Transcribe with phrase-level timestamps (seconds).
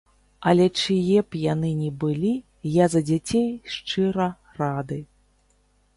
[0.51, 2.33] Але чые б яны ні былі,
[2.83, 4.31] я за дзяцей шчыра
[4.61, 4.99] рады.